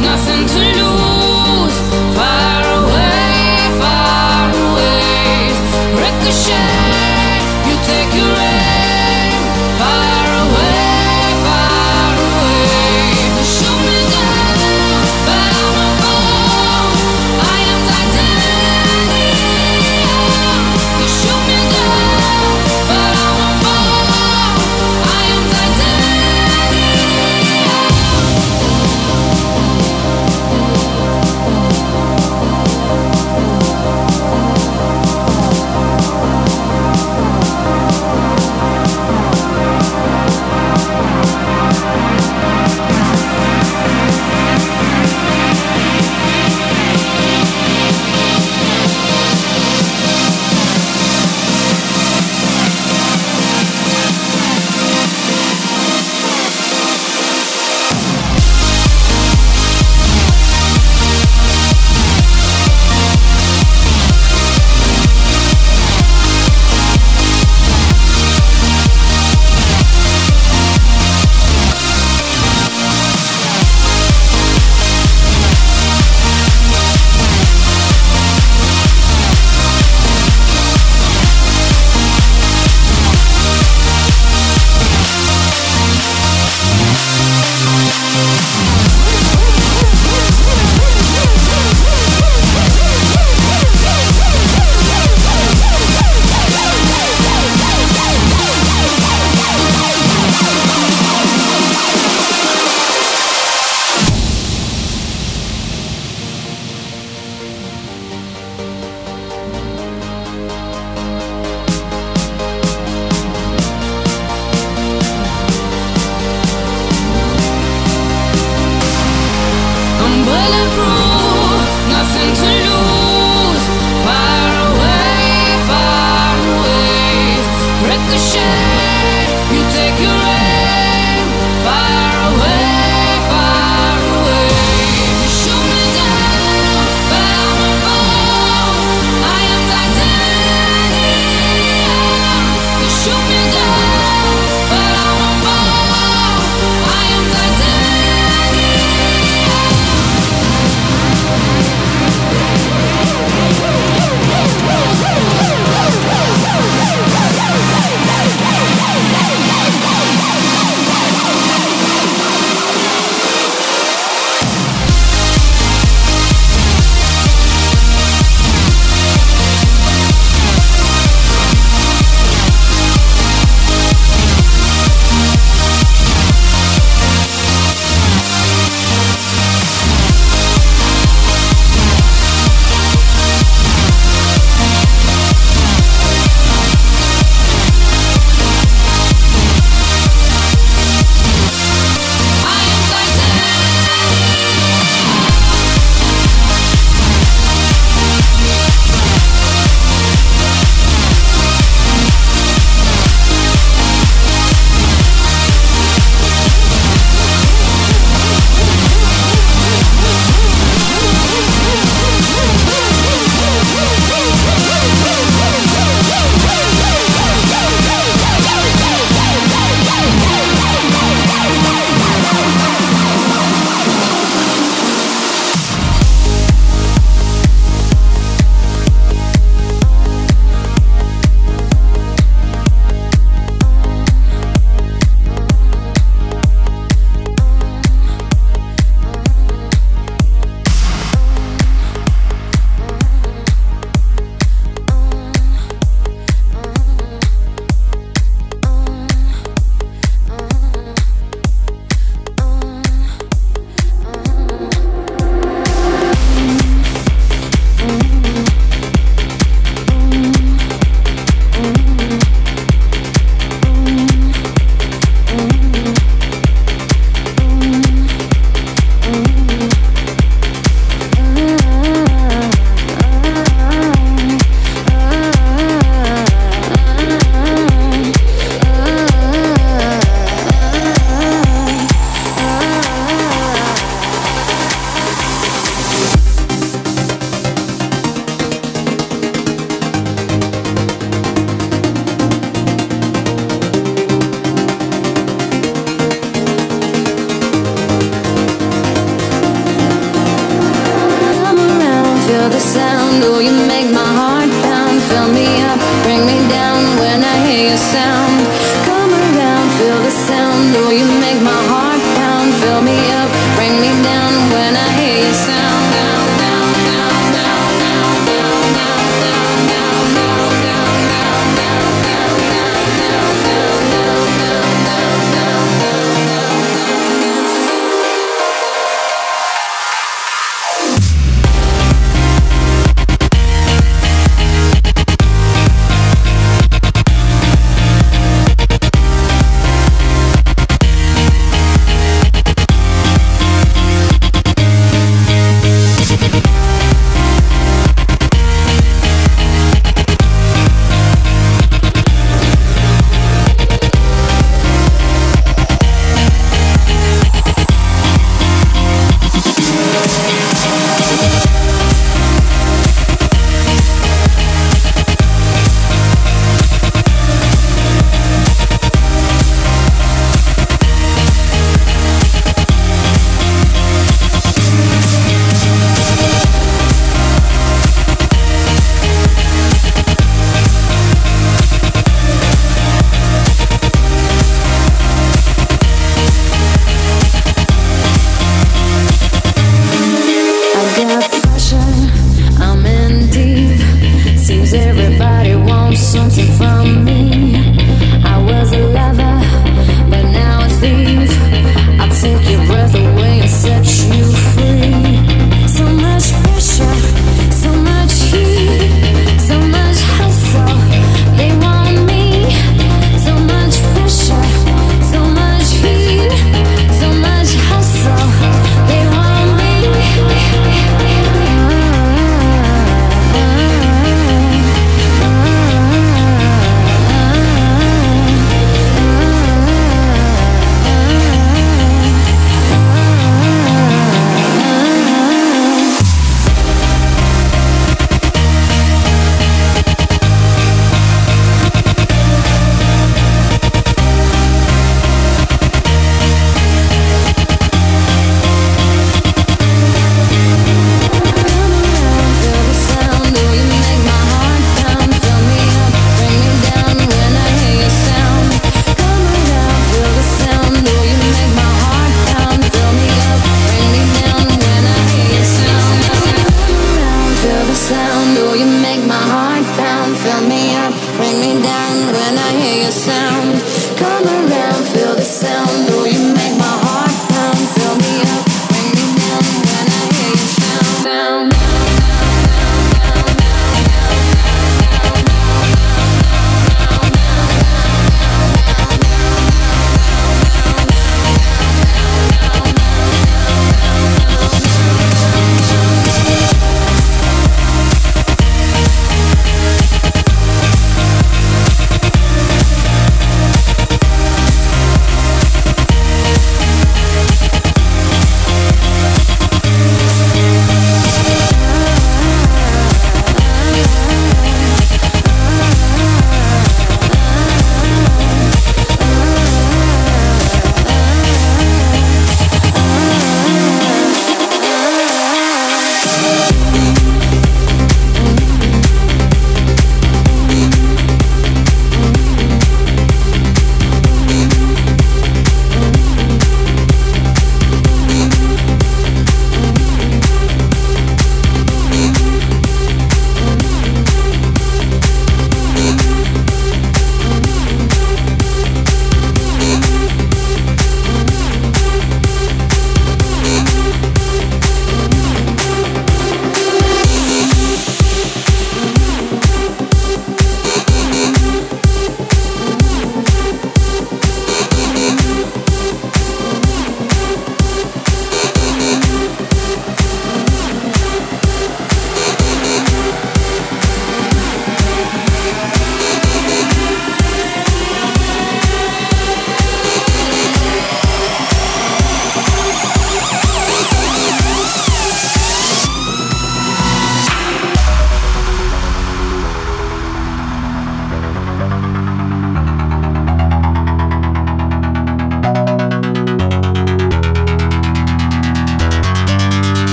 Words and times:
Nothing 0.00 0.46
to 0.46 0.69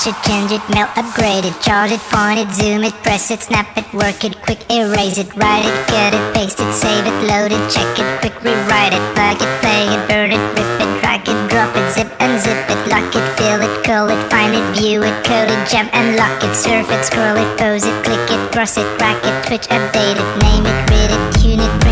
Flash 0.00 0.16
it, 0.16 0.24
change 0.24 0.50
it, 0.50 0.64
melt, 0.72 0.88
upgrade 0.96 1.44
it, 1.44 1.52
chart 1.60 1.92
it, 1.92 2.00
point 2.08 2.40
it, 2.40 2.48
zoom 2.54 2.84
it, 2.84 2.94
press 3.02 3.30
it, 3.30 3.42
snap 3.42 3.68
it, 3.76 3.84
work 3.92 4.24
it, 4.24 4.40
quick 4.40 4.64
erase 4.72 5.18
it, 5.18 5.28
write 5.36 5.66
it, 5.66 5.76
cut 5.88 6.14
it, 6.14 6.24
paste 6.32 6.58
it, 6.58 6.72
save 6.72 7.04
it, 7.04 7.12
load 7.28 7.52
it, 7.52 7.60
check 7.68 7.84
it, 8.00 8.08
quick 8.20 8.32
rewrite 8.40 8.94
it, 8.96 9.04
plug 9.12 9.36
it, 9.36 9.52
play 9.60 9.84
it, 9.92 10.00
burn 10.08 10.32
it, 10.32 10.40
rip 10.56 10.80
it, 10.80 11.00
drag 11.04 11.28
it, 11.28 11.36
drop 11.50 11.76
it, 11.76 11.84
zip 11.92 12.08
unzip 12.16 12.64
it, 12.72 12.80
lock 12.88 13.12
it, 13.12 13.26
fill 13.36 13.60
it, 13.60 13.84
curl 13.84 14.08
it, 14.08 14.30
find 14.30 14.54
it, 14.54 14.64
view 14.72 15.02
it, 15.02 15.12
code 15.22 15.50
it, 15.52 15.68
jump 15.68 15.92
and 15.92 16.16
lock 16.16 16.42
it, 16.42 16.54
surf 16.56 16.88
it, 16.88 17.04
scroll 17.04 17.36
it, 17.36 17.58
pose 17.58 17.84
it, 17.84 18.04
click 18.04 18.24
it, 18.30 18.52
cross 18.52 18.78
it, 18.78 18.88
crack 18.96 19.20
it, 19.20 19.36
twitch, 19.44 19.68
update 19.68 20.16
it, 20.16 20.28
name 20.40 20.64
it, 20.64 20.78
read 20.88 21.10
it, 21.12 21.22
tune 21.42 21.60
it, 21.60 21.89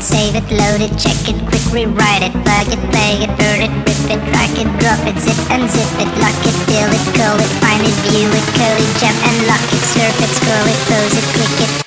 load 0.00 0.80
it, 0.80 0.96
check 0.96 1.28
it, 1.28 1.36
quick 1.44 1.64
rewrite 1.72 2.22
it, 2.22 2.32
plug 2.32 2.68
it, 2.72 2.80
play 2.88 3.20
it, 3.20 3.30
burn 3.36 3.60
it, 3.60 3.72
rip 3.84 4.00
it, 4.08 4.20
drag 4.32 4.56
it, 4.56 4.68
drop 4.80 5.00
it, 5.04 5.16
zip 5.20 5.36
and 5.52 5.68
zip 5.68 5.92
it, 6.00 6.08
lock 6.16 6.40
it, 6.48 6.56
fill 6.64 6.88
it, 6.88 7.04
call 7.16 7.36
it, 7.36 7.52
find 7.60 7.82
it, 7.84 7.96
view 8.08 8.28
it, 8.28 8.46
code 8.56 8.80
it, 8.80 8.90
jump 8.96 9.18
and 9.28 9.46
lock 9.46 9.60
it, 9.60 9.82
surf 9.92 10.16
it, 10.24 10.32
scroll 10.40 10.66
it, 10.66 10.78
close 10.88 11.14
it, 11.16 11.26
click 11.36 11.68
it. 11.68 11.84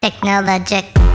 Technologic. 0.00 1.05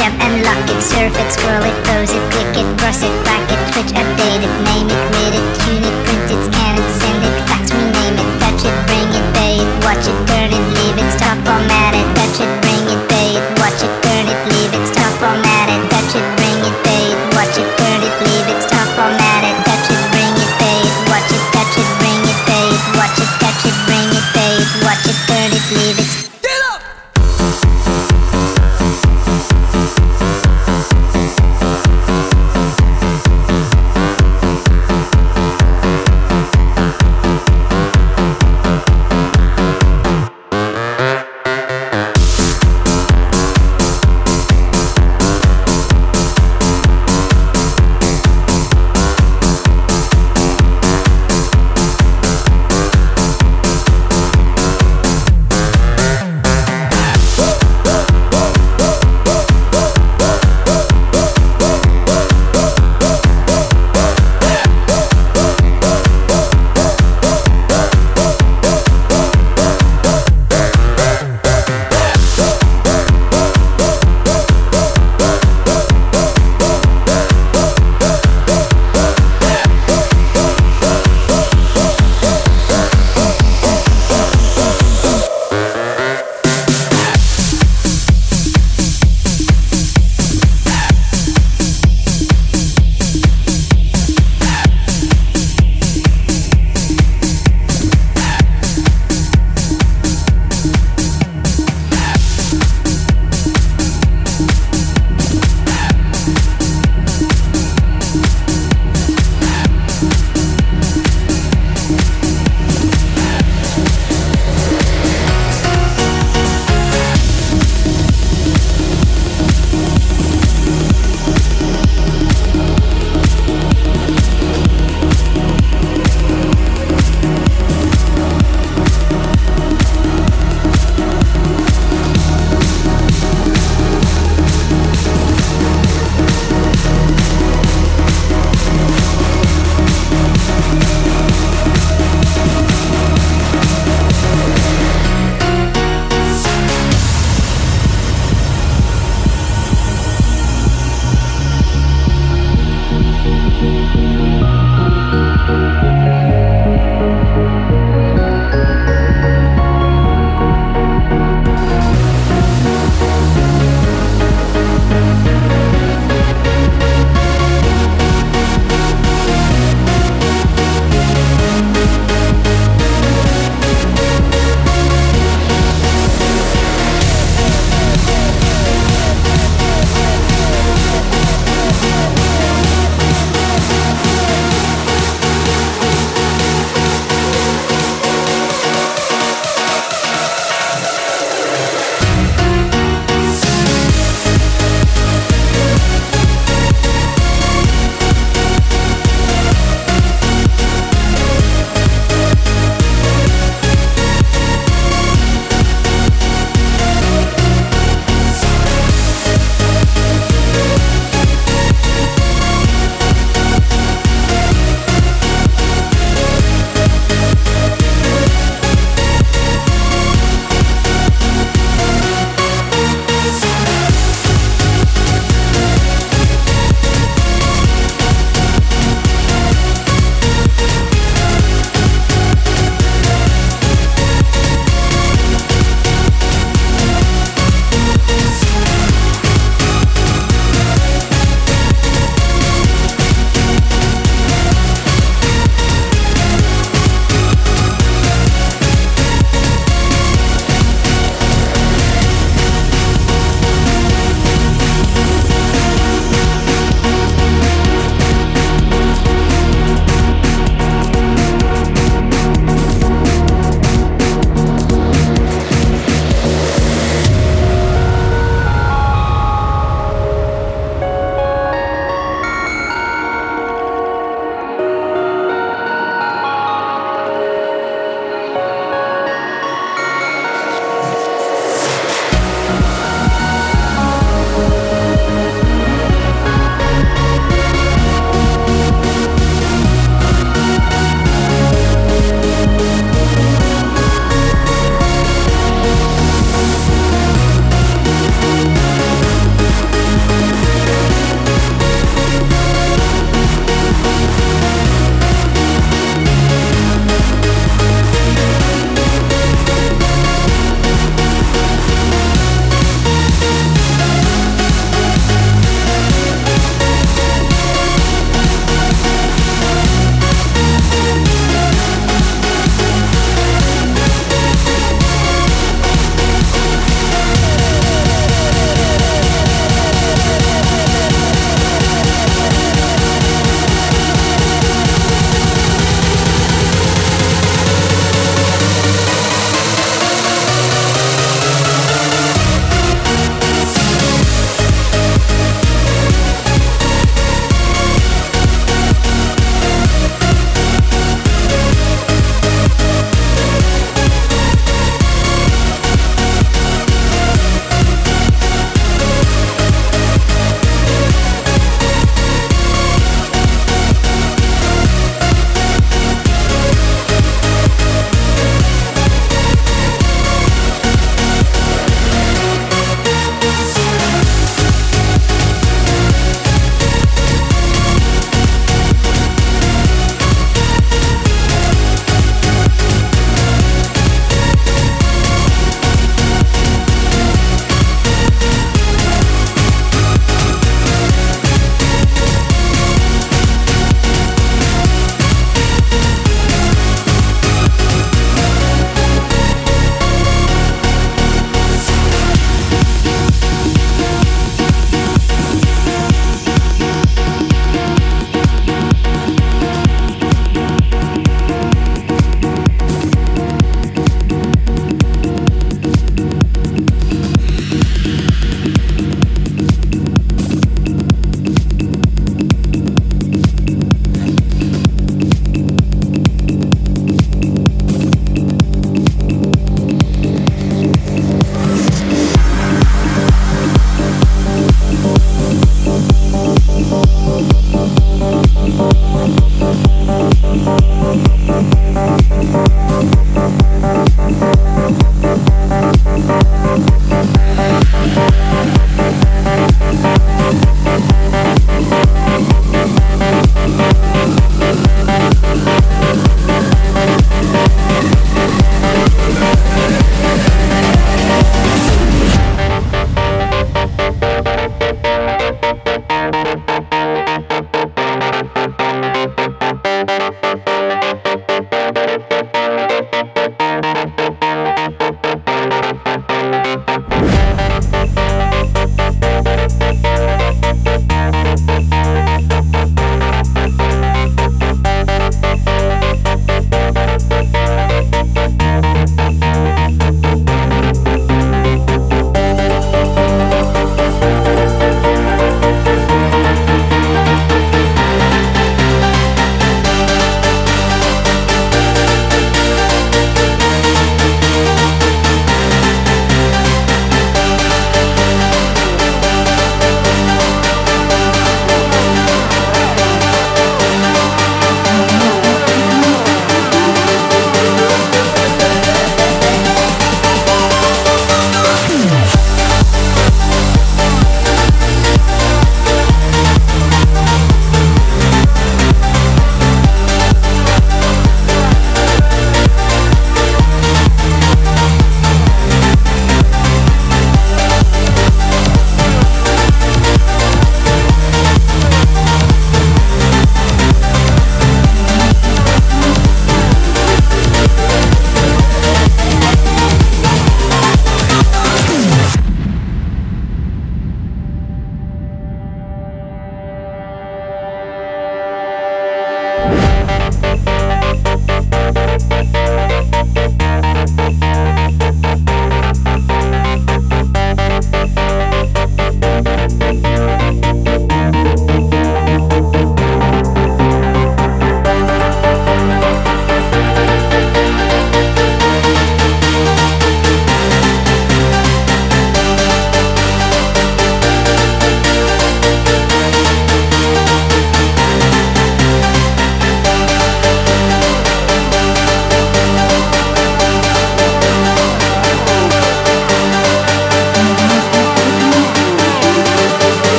Jump 0.00 0.16
and 0.24 0.40
lock 0.40 0.64
it, 0.64 0.80
surf 0.80 1.12
it, 1.12 1.28
scroll 1.28 1.60
it, 1.60 1.76
pose 1.84 2.08
it, 2.08 2.24
click 2.32 2.56
it, 2.56 2.64
cross 2.80 3.04
it, 3.04 3.12
back 3.28 3.44
it, 3.52 3.60
switch, 3.68 3.92
update 3.92 4.40
it, 4.40 4.54
name 4.64 4.88
it, 4.88 5.02
read 5.12 5.34
it, 5.36 5.46
tune 5.60 5.84
it, 5.84 5.96
print 6.08 6.24
it, 6.32 6.40
scan 6.48 6.74
it, 6.80 6.88
send 7.00 7.20
it, 7.20 7.36
fax, 7.44 7.68
rename 7.68 8.16
it, 8.16 8.30
touch 8.40 8.64
it, 8.64 8.76
bring 8.88 9.10
it, 9.12 9.26
pay 9.36 9.60
it, 9.60 9.68
watch 9.84 10.08
it, 10.08 10.16
turn 10.24 10.48
it, 10.56 10.64
leave 10.80 10.96
it, 10.96 11.08
stop, 11.12 11.36
format 11.44 11.92
it, 11.92 12.08
touch 12.16 12.40
it, 12.40 12.48
bring 12.64 12.84
it, 12.88 13.00
pay 13.12 13.36
it, 13.36 13.44
watch 13.60 13.80
it, 13.84 13.92
turn 14.00 14.24
it, 14.24 14.40
leave 14.48 14.72
it, 14.72 14.84
stop, 14.88 15.12
format 15.20 15.44
it, 15.54 15.59